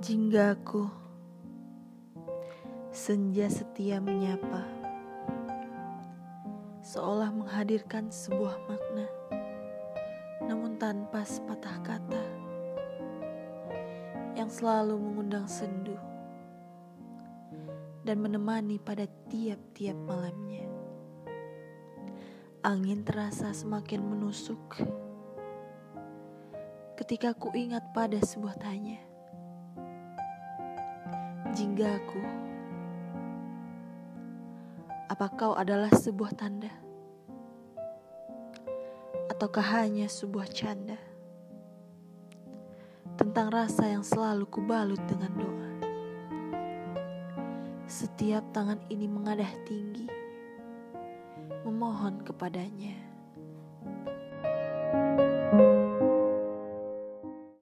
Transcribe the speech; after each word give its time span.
Jinggaku. 0.00 0.88
Senja 2.88 3.52
setia 3.52 4.00
menyapa. 4.00 4.64
Seolah 6.80 7.28
menghadirkan 7.28 8.08
sebuah 8.08 8.64
makna 8.64 9.04
Namun 10.48 10.80
tanpa 10.80 11.20
sepatah 11.20 11.84
kata. 11.84 12.24
Yang 14.40 14.64
selalu 14.64 14.96
mengundang 14.96 15.44
sendu 15.44 16.00
Dan 18.00 18.24
menemani 18.24 18.80
pada 18.80 19.04
tiap-tiap 19.28 20.00
malamnya. 20.08 20.64
Angin 22.64 23.04
terasa 23.04 23.52
semakin 23.52 24.00
menusuk. 24.00 24.80
Ketika 26.96 27.36
ku 27.36 27.52
ingat 27.52 27.92
pada 27.92 28.16
sebuah 28.16 28.56
tanya 28.56 29.09
jinggaku. 31.50 32.22
Apa 35.10 35.26
kau 35.34 35.58
adalah 35.58 35.90
sebuah 35.90 36.30
tanda? 36.38 36.70
Ataukah 39.26 39.82
hanya 39.82 40.06
sebuah 40.06 40.46
canda? 40.54 40.94
Tentang 43.18 43.50
rasa 43.50 43.90
yang 43.90 44.06
selalu 44.06 44.46
kubalut 44.46 45.02
dengan 45.10 45.32
doa. 45.34 45.70
Setiap 47.90 48.46
tangan 48.54 48.78
ini 48.86 49.10
mengadah 49.10 49.50
tinggi, 49.66 50.06
memohon 51.66 52.22
kepadanya. 52.22 53.09